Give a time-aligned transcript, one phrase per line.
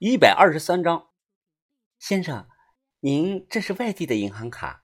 [0.00, 1.10] 一百二十三张。
[2.00, 2.48] 先生，
[3.00, 4.82] 您这是外地的银行卡，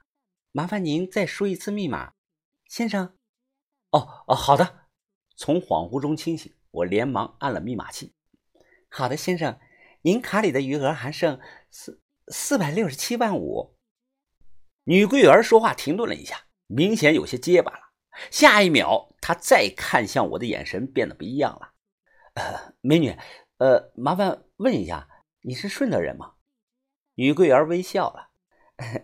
[0.52, 2.12] 麻烦您再输一次密码。
[2.68, 3.18] 先生，
[3.90, 4.86] 哦哦，好的。
[5.36, 8.14] 从恍惚中清醒，我连忙按了密码器。
[8.88, 9.58] 好的，先生，
[10.02, 11.40] 您卡里的余额还剩
[11.72, 13.76] 四四百六十七万五。
[14.84, 17.80] 女柜员说话停顿了一下，明显有些结巴了。
[18.30, 21.72] 下一秒，她再看向我的眼神变得不一样了。
[22.34, 23.16] 呃，美女，
[23.60, 25.06] 呃，麻烦问一下，
[25.42, 26.32] 你是顺德人吗？
[27.16, 28.30] 女柜员微笑了。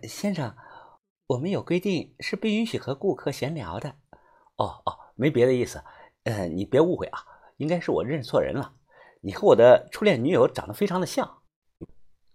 [0.08, 0.56] 先生，
[1.26, 3.96] 我们有规定，是不允许和顾客闲聊的。
[4.56, 5.84] 哦哦，没别的意思。
[6.24, 7.18] 呃，你别误会啊，
[7.58, 8.74] 应该是我认错人了。
[9.20, 11.42] 你和我的初恋女友长得非常的像。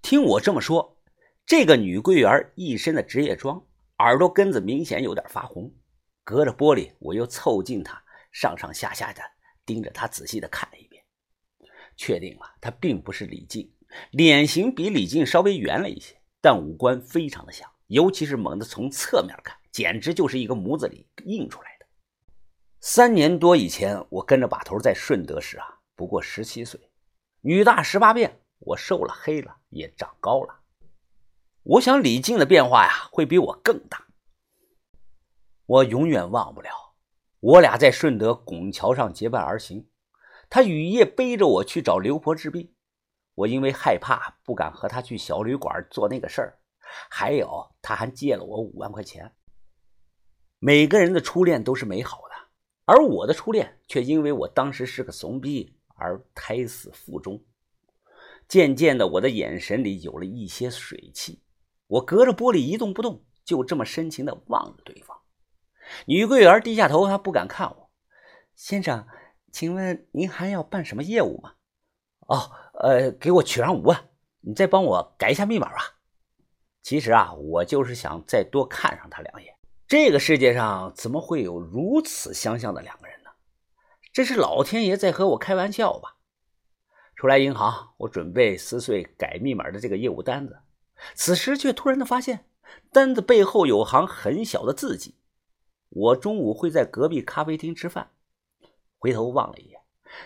[0.03, 1.01] 听我这么说，
[1.43, 3.65] 这个女柜员一身的职业装，
[3.97, 5.73] 耳朵根子明显有点发红。
[6.23, 7.99] 隔着玻璃，我又凑近她，
[8.31, 9.23] 上上下下的
[9.65, 10.90] 盯着她，仔细的看一眼，
[11.95, 13.71] 确定了他并不是李靖。
[14.11, 21.85] 脸型比李靖稍微圆了一些，但五官非常的像，尤其是猛地从侧面看，简直就是一个模子里印出来的。
[22.79, 26.79] 三年多以前，我跟着把头在顺德时啊，不过十七岁，
[27.41, 30.61] 女大十八变，我瘦了、黑了，也长高了。
[31.63, 34.07] 我想李靖的变化呀，会比我更大。
[35.65, 36.69] 我永远忘不了，
[37.39, 39.85] 我俩在顺德拱桥上结伴而行，
[40.51, 42.73] 他雨夜背着我去找刘婆治病。
[43.35, 46.59] 我因为害怕，不敢和他去小旅馆做那个事儿。
[47.09, 49.31] 还有，他还借了我五万块钱。
[50.59, 52.35] 每个人的初恋都是美好的，
[52.83, 57.41] 而我的初恋却因为我当时是个怂逼而胎死腹中。
[58.45, 61.41] 渐渐的，我的眼神里有了一些水汽。
[61.87, 65.17] 我隔着玻璃一动不动，就这么深情的望着对方。
[66.07, 67.89] 女柜员低下头，她不敢看我。
[68.53, 69.07] 先生，
[69.51, 71.53] 请问您还要办什么业务吗？
[72.27, 72.51] 哦。
[72.83, 75.99] 呃，给我取上五万，你再帮我改一下密码吧。
[76.81, 79.55] 其实啊，我就是想再多看上他两眼。
[79.87, 83.29] 这个世界上怎么会有如此相像的两个人呢？
[84.11, 86.15] 这是老天爷在和我开玩笑吧？
[87.15, 90.61] 出来银行，我准备撕碎改密码的这个业务单子，
[91.13, 92.45] 此时却突然的发现，
[92.91, 95.17] 单子背后有行很小的字迹。
[95.89, 98.09] 我中午会在隔壁咖啡厅吃饭，
[99.01, 99.81] 回头望了一眼，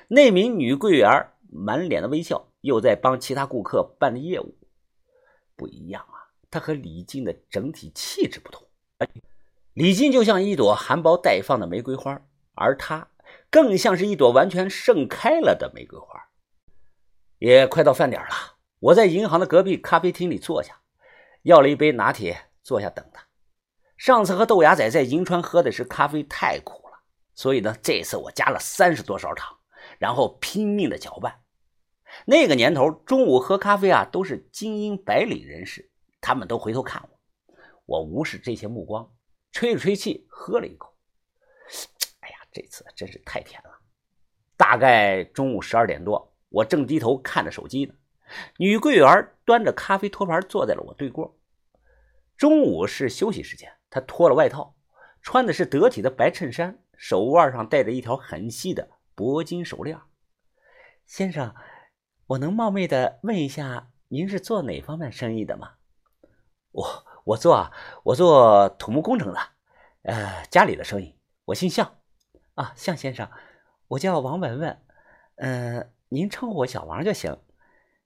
[0.08, 1.32] 那名女柜员。
[1.58, 4.58] 满脸的微笑，又在帮其他顾客办业务，
[5.56, 6.28] 不一样啊！
[6.52, 8.68] 她和李静的整体气质不同。
[9.72, 12.22] 李静就像一朵含苞待放的玫瑰花，
[12.56, 13.08] 而她
[13.50, 16.28] 更像是一朵完全盛开了的玫瑰花。
[17.38, 20.82] 也快到饭点了，我在银行的隔壁咖啡厅里坐下，
[21.44, 23.26] 要了一杯拿铁，坐下等他。
[23.96, 26.85] 上次和豆芽仔在银川喝的是咖啡，太苦，
[27.36, 29.56] 所以呢，这次我加了三十多勺糖。
[30.00, 31.42] 然后拼命的搅拌。
[32.26, 37.20] 那个年头，中午喝咖啡啊，都是精英白领人士，他们都回头看我。
[37.86, 39.14] 我无视这些目光，
[39.52, 40.92] 吹了吹气，喝了一口。
[42.22, 43.70] 哎呀，这次真是太甜了。
[44.58, 47.94] 大概中午十二点多，我正低头看着手机呢，
[48.58, 51.38] 女柜员端着咖啡托盘坐在了我对过。
[52.36, 54.76] 中午是休息时间，她脱了外套，
[55.22, 58.90] 穿的是得体的白衬衫，手腕上戴着一条很细的。
[59.16, 59.98] 铂金手链，
[61.06, 61.56] 先生，
[62.28, 65.76] 我能冒昧的问一下，您是做哪方面生意的吗？
[66.72, 67.72] 我我做啊
[68.04, 69.40] 我做土木工程的，
[70.02, 71.18] 呃，家里的生意。
[71.46, 72.00] 我姓向，
[72.56, 73.32] 啊，向先生，
[73.88, 74.82] 我叫王文文，
[75.38, 77.40] 嗯，您称呼我小王就行。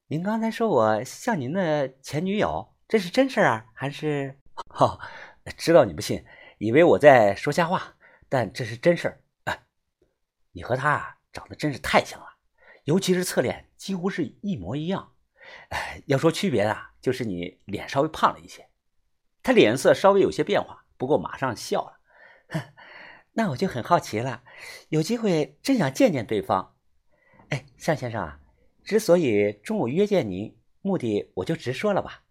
[0.07, 4.37] 您刚才说我像您的前女友，这是真事啊，还是？
[4.67, 4.99] 哈，
[5.57, 6.23] 知道你不信，
[6.59, 7.95] 以为我在说瞎话，
[8.29, 9.65] 但这是真事儿啊。
[10.51, 12.27] 你和他啊，长得真是太像了，
[12.85, 15.13] 尤其是侧脸，几乎是一模一样。
[15.69, 18.69] 哎，要说区别啊，就是你脸稍微胖了一些。
[19.41, 21.99] 他脸色稍微有些变化，不过马上笑了。
[23.33, 24.43] 那我就很好奇了，
[24.89, 26.75] 有机会真想见见对方。
[27.49, 28.39] 哎，向先生啊，
[28.83, 32.25] 之所以中午约见您，目的我就直说了吧。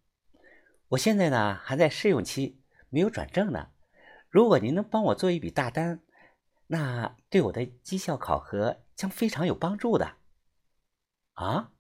[0.89, 3.71] 我现在呢还在试用期，没有转正呢。
[4.39, 6.01] 如果您能帮我做一笔大单。
[6.69, 10.15] 那对我的绩效考核将非常有帮助的。
[11.33, 11.73] 啊，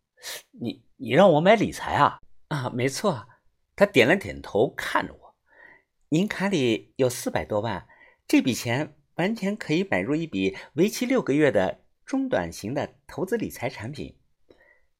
[0.51, 2.21] 你你让我买理财啊？
[2.49, 3.29] 啊，没错。
[3.77, 5.37] 他点了点头，看着我。
[6.09, 7.87] 您卡里有四百多万，
[8.27, 14.19] 这笔钱完全可以买入一笔为期六个月的中短型的投资理财产品。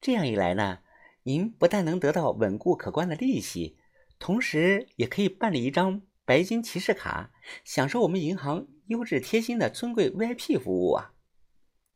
[0.01, 0.79] 这样一来呢，
[1.25, 3.77] 您不但能得到稳固可观的利息，
[4.21, 7.31] 同时也可以办理一张白金骑士卡，
[7.65, 8.67] 享受我们银行。
[8.89, 11.13] 优质贴心的尊贵 VIP 服务啊！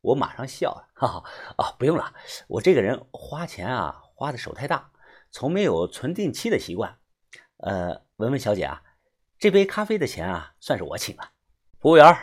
[0.01, 1.25] 我马上笑了，哈哈，
[1.59, 2.15] 啊，不用了，
[2.49, 4.91] 我这个人花钱啊，花的手太大，
[5.31, 6.99] 从没有存定期的习惯。
[7.59, 8.83] 呃，文文小姐啊，
[9.39, 11.33] 这杯咖啡的钱啊，算是我请了。
[11.79, 12.17] 服务员，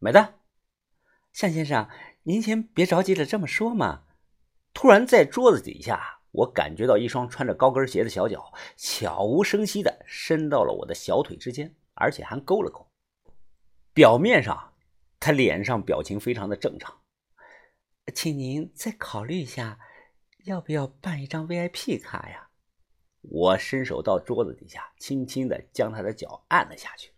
[0.00, 0.40] 买单。
[1.32, 1.88] 向先生，
[2.24, 4.02] 您先别着急着这么说嘛。
[4.74, 12.86] 突然在桌子底下，我感觉到一双穿着高跟鞋的小脚悄无声息的伸到了我的小腿之间，而且还勾了勾。
[13.92, 14.74] 表面上，
[15.18, 17.02] 他脸上表情非常的正常。
[18.14, 19.78] 请您再考虑一下，
[20.44, 22.50] 要不要办一张 VIP 卡呀？
[23.22, 27.10] 我伸手到桌子底下，轻轻的将他的脚按了下去，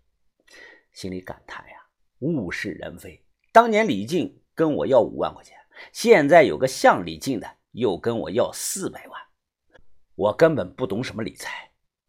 [0.92, 1.74] 心里感叹呀：
[2.20, 3.22] 物是人非。
[3.52, 5.58] 当年李靖跟我要五万块钱，
[5.92, 9.20] 现在有个像李靖的又跟我要四百万。
[10.14, 11.67] 我根本不懂什么理财，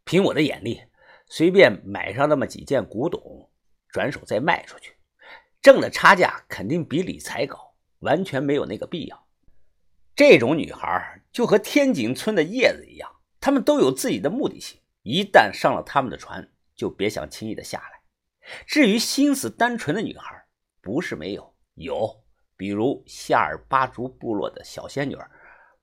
[0.09, 0.81] 凭我的眼力，
[1.27, 3.47] 随便买上那么几件古董，
[3.89, 4.95] 转手再卖出去，
[5.61, 7.75] 挣的差价肯定比理财高。
[7.99, 9.27] 完全没有那个必要。
[10.15, 13.07] 这种女孩就和天井村的叶子一样，
[13.39, 14.81] 她们都有自己的目的性。
[15.03, 18.01] 一旦上了他们的船，就别想轻易的下来。
[18.65, 20.43] 至于心思单纯的女孩，
[20.81, 22.23] 不是没有，有。
[22.57, 25.15] 比如夏尔巴族部落的小仙女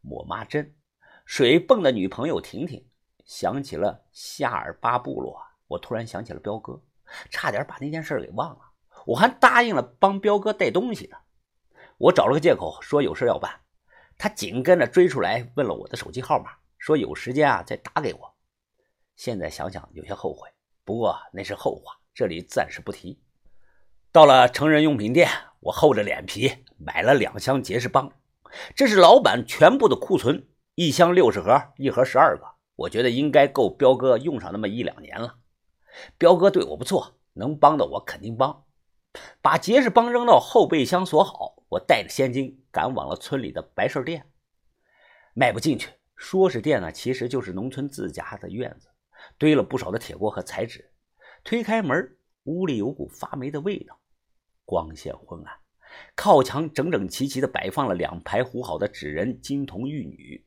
[0.00, 0.74] 抹妈针，
[1.24, 2.84] 水泵的女朋友婷婷。
[3.26, 5.36] 想起了夏尔巴部落，
[5.66, 6.80] 我突然想起了彪哥，
[7.28, 8.60] 差点把那件事给忘了。
[9.04, 11.18] 我还答应了帮彪哥带东西呢。
[11.98, 13.60] 我找了个借口说有事要办，
[14.16, 18.34] 他紧跟着追出来问了我的手机号码，说有时间啊再打给我。
[19.16, 20.48] 现在想想有些后悔，
[20.84, 23.20] 不过那是后话，这里暂时不提。
[24.12, 25.28] 到了成人用品店，
[25.60, 28.12] 我厚着脸皮买了两箱杰士邦，
[28.74, 35.38] 这是老板全部的库存，一箱六十盒，一盒十二个，我觉得应该够彪哥用上那么一两年了。
[36.18, 38.64] 彪哥对我不错，能帮的我肯定帮。
[39.40, 44.30] 把杰士邦扔到后备箱锁好，我带着现金赶往了村里的白事店。
[45.34, 48.88] 迈不进去，说是店呢，其实就是农村自家的院子，
[49.38, 50.92] 堆了不少的铁锅和彩纸。
[51.44, 53.98] 推开门，屋里有股发霉的味道，
[54.64, 55.54] 光线昏暗，
[56.14, 60.45] 靠墙整整齐齐地摆放了两排糊好的纸人、金童玉女。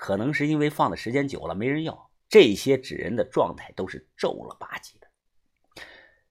[0.00, 5.08] 可能是因为放的时间久了没人要，这些纸人的状态都是皱了吧唧的。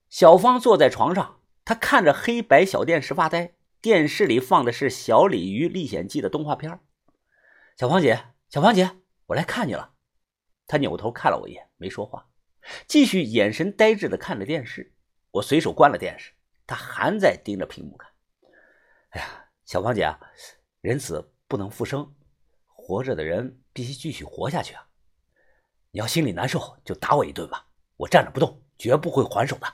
[0.07, 1.41] 小芳坐在床上。
[1.65, 6.79] 她看着黑白小电视发呆，电视里放的是《小鲤鱼历险记》的动画片。
[7.75, 8.89] 小芳姐，小芳姐，
[9.25, 9.95] 我来看你了。
[10.65, 12.29] 他扭头看了我一眼，没说话，
[12.87, 14.95] 继续眼神呆滞的看着电视。
[15.31, 16.31] 我随手关了电视，
[16.65, 18.09] 他还在盯着屏幕看。
[19.09, 20.17] 哎呀，小芳姐啊，
[20.79, 22.15] 人死不能复生，
[22.87, 24.87] 活着的人必须继续活下去啊！
[25.91, 27.67] 你要心里难受，就打我一顿吧，
[27.97, 29.67] 我站着不动，绝不会还手的。